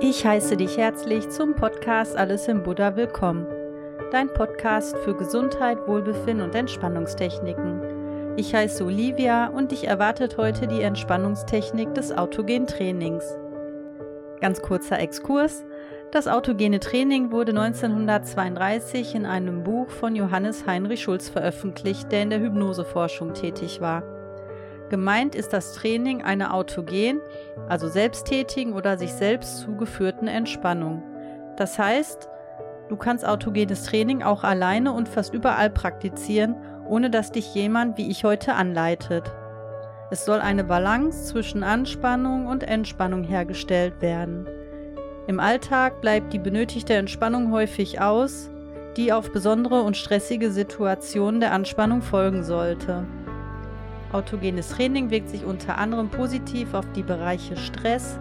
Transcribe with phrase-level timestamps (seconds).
[0.00, 3.46] Ich heiße dich herzlich zum Podcast Alles im Buddha willkommen.
[4.12, 8.36] Dein Podcast für Gesundheit, Wohlbefinden und Entspannungstechniken.
[8.36, 13.24] Ich heiße Olivia und dich erwartet heute die Entspannungstechnik des autogenen Trainings.
[14.40, 15.64] Ganz kurzer Exkurs.
[16.12, 22.30] Das autogene Training wurde 1932 in einem Buch von Johannes Heinrich Schulz veröffentlicht, der in
[22.30, 24.04] der Hypnoseforschung tätig war.
[24.90, 27.20] Gemeint ist das Training einer autogen,
[27.68, 31.02] also selbsttätigen oder sich selbst zugeführten Entspannung.
[31.56, 32.28] Das heißt,
[32.88, 36.56] du kannst autogenes Training auch alleine und fast überall praktizieren,
[36.88, 39.30] ohne dass dich jemand wie ich heute anleitet.
[40.10, 44.48] Es soll eine Balance zwischen Anspannung und Entspannung hergestellt werden.
[45.26, 48.48] Im Alltag bleibt die benötigte Entspannung häufig aus,
[48.96, 53.06] die auf besondere und stressige Situationen der Anspannung folgen sollte.
[54.12, 58.18] Autogenes Training wirkt sich unter anderem positiv auf die Bereiche Stress,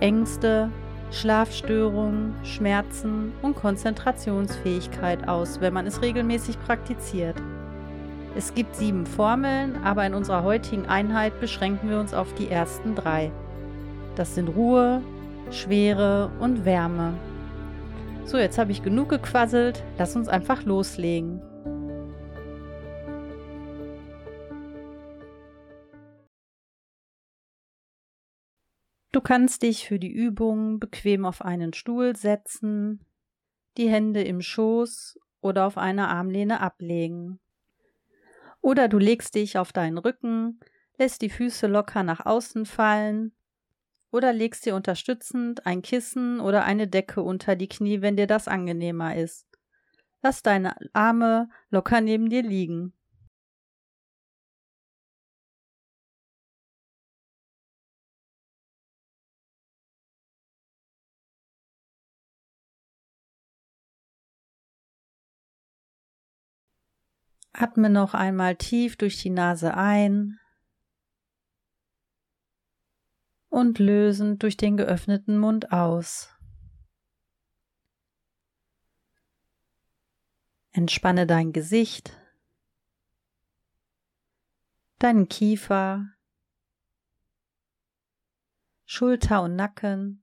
[0.00, 0.70] Ängste,
[1.12, 7.36] Schlafstörungen, Schmerzen und Konzentrationsfähigkeit aus, wenn man es regelmäßig praktiziert.
[8.36, 12.94] Es gibt sieben Formeln, aber in unserer heutigen Einheit beschränken wir uns auf die ersten
[12.94, 13.32] drei.
[14.14, 15.02] Das sind Ruhe,
[15.50, 17.14] Schwere und Wärme.
[18.24, 21.42] So, jetzt habe ich genug gequasselt, lass uns einfach loslegen.
[29.12, 33.04] Du kannst dich für die Übung bequem auf einen Stuhl setzen,
[33.76, 37.40] die Hände im Schoß oder auf eine Armlehne ablegen.
[38.60, 40.60] Oder du legst dich auf deinen Rücken,
[40.96, 43.32] lässt die Füße locker nach außen fallen
[44.12, 48.46] oder legst dir unterstützend ein Kissen oder eine Decke unter die Knie, wenn dir das
[48.46, 49.46] angenehmer ist.
[50.22, 52.92] Lass deine Arme locker neben dir liegen.
[67.52, 70.38] Atme noch einmal tief durch die Nase ein
[73.48, 76.34] und lösend durch den geöffneten Mund aus.
[80.72, 82.16] Entspanne dein Gesicht,
[85.00, 86.14] deinen Kiefer,
[88.86, 90.22] Schulter und Nacken,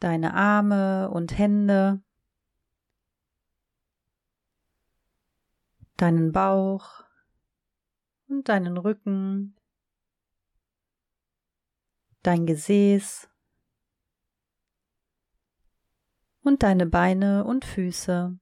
[0.00, 2.02] deine Arme und Hände.
[5.96, 7.04] Deinen Bauch
[8.28, 9.56] und deinen Rücken,
[12.22, 13.28] dein Gesäß
[16.42, 18.38] und deine Beine und Füße.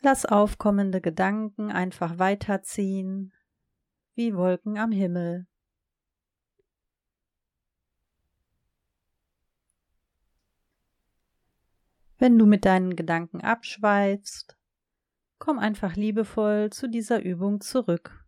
[0.00, 3.32] Lass aufkommende Gedanken einfach weiterziehen
[4.14, 5.46] wie Wolken am Himmel.
[12.24, 14.56] Wenn du mit deinen Gedanken abschweifst,
[15.38, 18.26] komm einfach liebevoll zu dieser Übung zurück.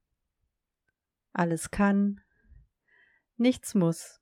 [1.33, 2.21] Alles kann,
[3.39, 4.21] nichts muss.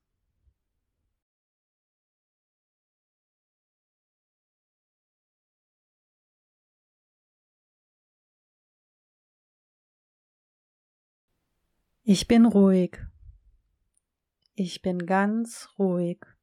[12.05, 12.97] Ich bin ruhig.
[14.55, 16.34] Ich bin ganz ruhig.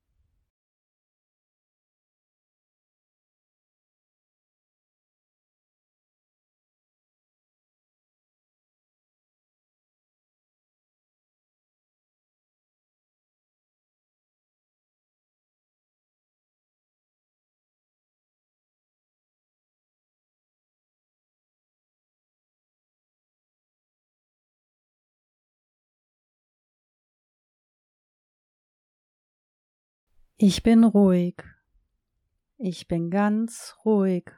[30.37, 31.35] Ich bin ruhig.
[32.57, 34.31] Ich bin ganz ruhig.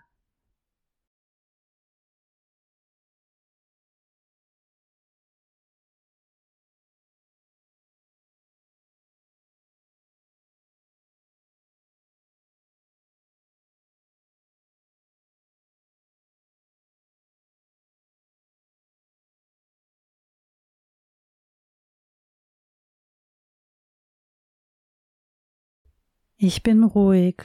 [26.38, 27.44] Ich bin ruhig.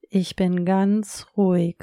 [0.00, 1.76] Ich bin ganz ruhig.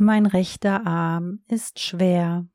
[0.00, 2.46] Mein rechter Arm ist schwer.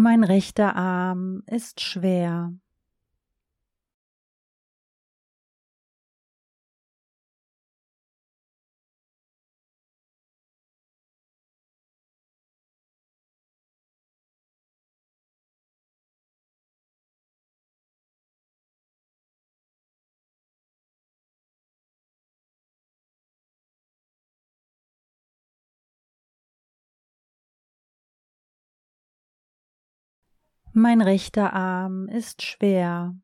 [0.00, 2.52] Mein rechter Arm ist schwer.
[30.80, 33.16] Mein rechter Arm ist schwer,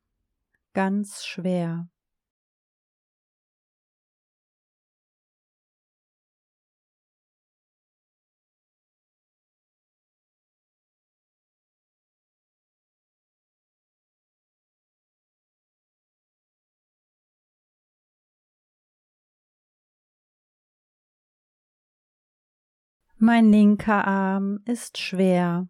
[0.72, 1.88] ganz schwer.
[23.16, 25.68] Mein linker Arm ist schwer.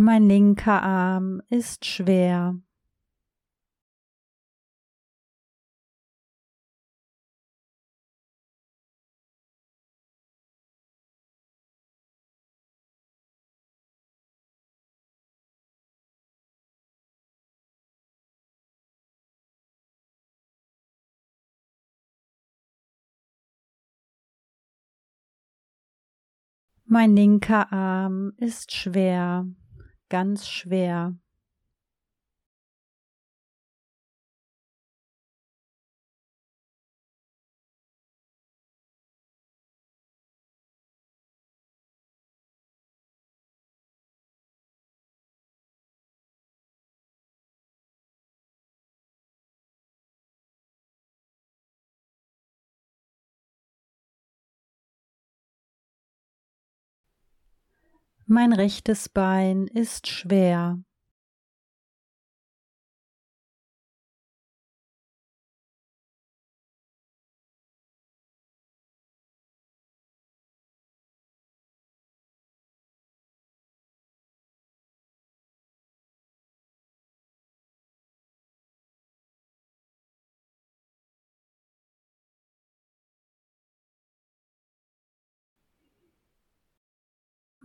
[0.00, 2.56] Mein linker Arm ist schwer.
[26.84, 29.44] Mein linker Arm ist schwer
[30.08, 31.14] ganz schwer.
[58.30, 60.82] Mein rechtes Bein ist schwer.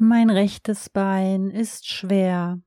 [0.05, 2.59] Mein rechtes Bein ist schwer.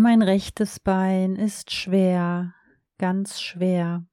[0.00, 2.54] Mein rechtes Bein ist schwer,
[2.98, 4.06] ganz schwer.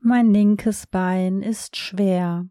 [0.00, 2.46] Mein linkes Bein ist schwer.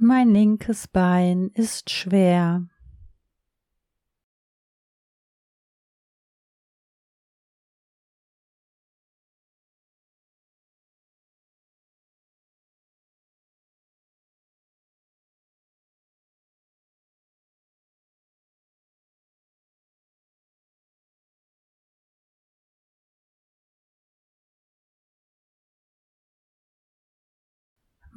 [0.00, 2.62] Mein linkes Bein ist schwer.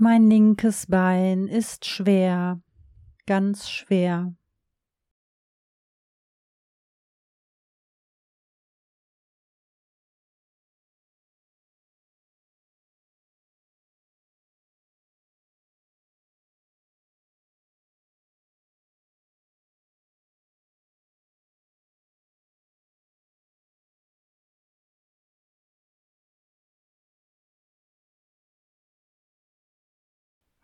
[0.04, 2.60] Mein linkes Bein ist schwer,
[3.28, 4.34] ganz schwer.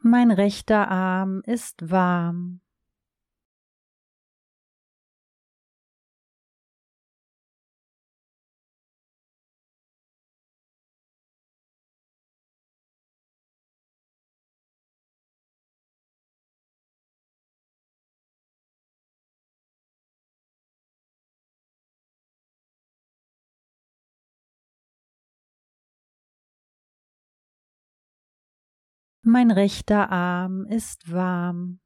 [0.10, 2.62] Mein rechter Arm ist warm.
[29.30, 31.82] Mein rechter Arm ist warm.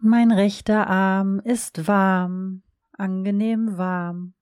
[0.00, 2.62] Mein rechter Arm ist warm,
[2.92, 4.34] angenehm warm.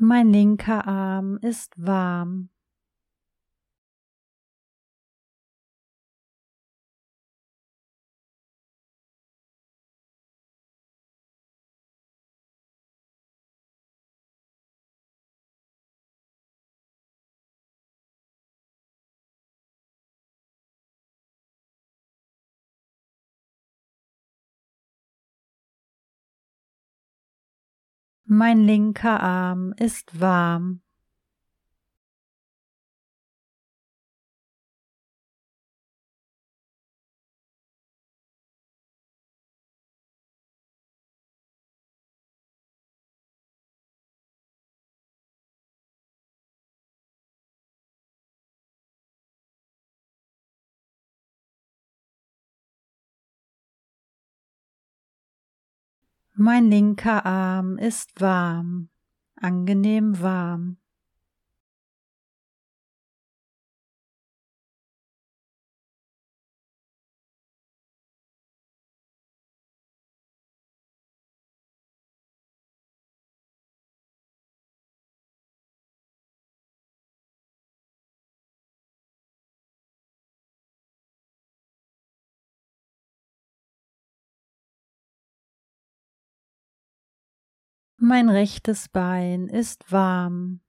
[0.00, 2.50] Mein linker Arm ist warm.
[28.30, 30.82] Mein linker Arm ist warm.
[56.40, 58.90] Mein linker Arm ist warm,
[59.34, 60.76] angenehm warm.
[88.08, 90.60] Mein rechtes Bein ist warm.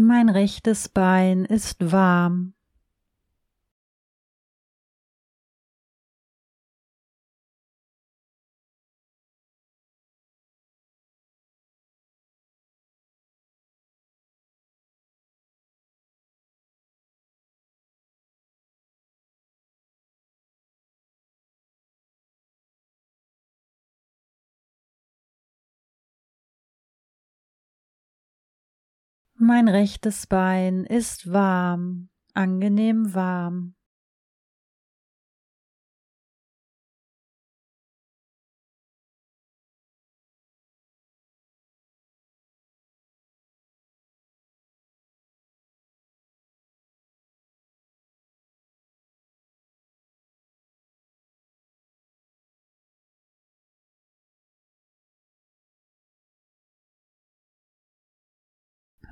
[0.00, 2.54] Mein rechtes Bein ist warm.
[29.40, 33.77] Mein rechtes Bein ist warm, angenehm warm.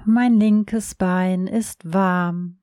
[0.08, 2.58] Mein linkes Bein ist warm.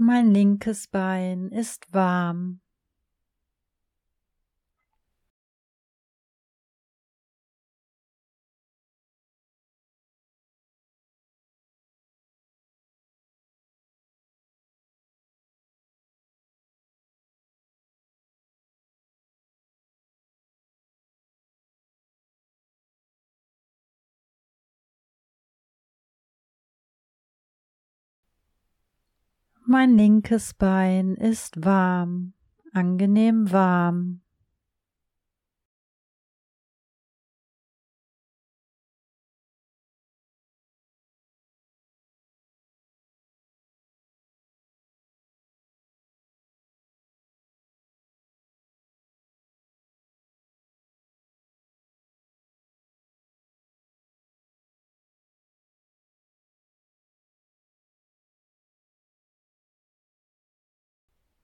[0.00, 2.60] Mein linkes Bein ist warm.
[29.70, 32.32] Mein linkes Bein ist warm,
[32.72, 34.22] angenehm warm.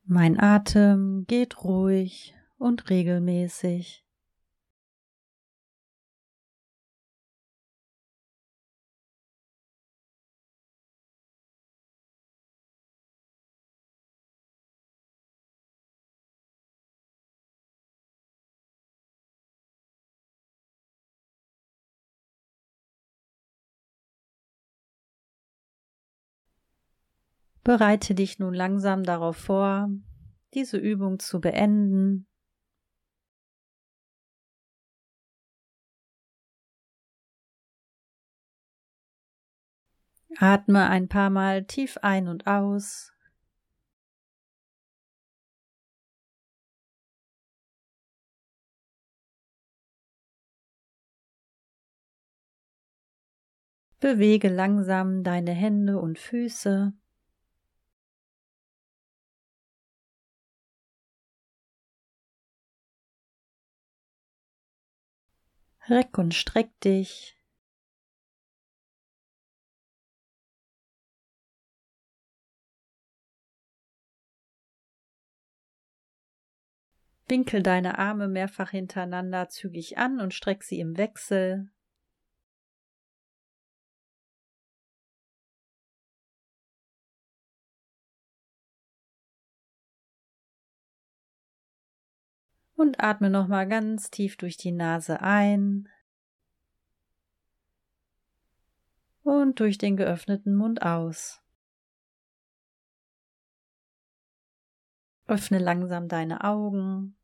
[0.07, 4.04] Mein Atem geht ruhig und regelmäßig.
[27.65, 29.89] Bereite dich nun langsam darauf vor,
[30.53, 32.27] diese Übung zu beenden.
[40.39, 43.13] Atme ein paar Mal tief ein und aus.
[54.01, 56.93] Bewege langsam deine Hände und Füße.
[65.89, 67.37] Reck und streck dich.
[77.29, 81.71] Winkel deine Arme mehrfach hintereinander zügig an und streck sie im Wechsel.
[92.77, 95.89] Und atme nochmal ganz tief durch die Nase ein
[99.23, 101.41] und durch den geöffneten Mund aus.
[105.27, 107.17] Öffne langsam deine Augen.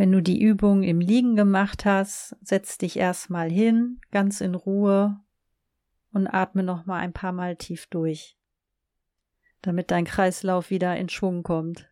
[0.00, 5.20] Wenn du die Übung im Liegen gemacht hast, setz dich erstmal hin, ganz in Ruhe
[6.10, 8.38] und atme noch mal ein paar Mal tief durch,
[9.60, 11.86] damit dein Kreislauf wieder in Schwung kommt.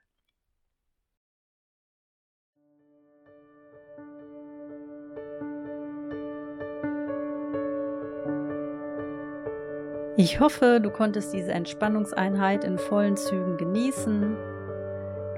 [10.17, 14.58] Ich hoffe, du konntest diese Entspannungseinheit in vollen Zügen genießen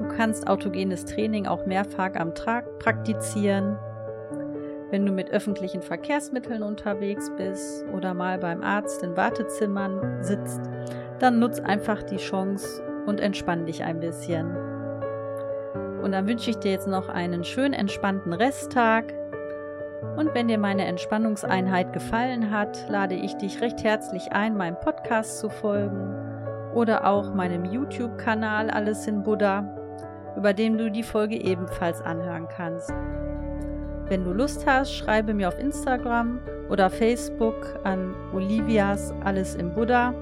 [0.01, 3.77] Du kannst autogenes Training auch mehrfach am Tag praktizieren.
[4.91, 10.63] Wenn du mit öffentlichen Verkehrsmitteln unterwegs bist oder mal beim Arzt in Wartezimmern sitzt,
[11.19, 14.57] dann nutz einfach die Chance und entspann dich ein bisschen.
[16.03, 19.13] Und dann wünsche ich dir jetzt noch einen schön entspannten Resttag.
[20.17, 25.41] Und wenn dir meine Entspannungseinheit gefallen hat, lade ich dich recht herzlich ein, meinem Podcast
[25.41, 26.15] zu folgen
[26.75, 29.77] oder auch meinem YouTube-Kanal Alles in Buddha
[30.41, 32.91] über dem du die Folge ebenfalls anhören kannst.
[34.09, 40.15] Wenn du Lust hast, schreibe mir auf Instagram oder Facebook an Olivias Alles im Buddha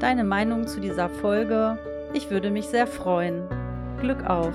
[0.00, 1.78] deine Meinung zu dieser Folge.
[2.14, 3.42] Ich würde mich sehr freuen.
[4.00, 4.54] Glück auf!